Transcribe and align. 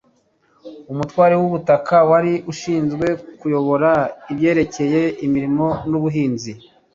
umutware 0.91 1.33
w'ubutaka 1.41 1.95
wari 2.09 2.33
ushinzwe 2.51 3.07
kuyobora 3.39 3.91
ibyerekeye 4.31 5.01
imirimo 5.25 5.67
n'abahinzi 5.89 6.51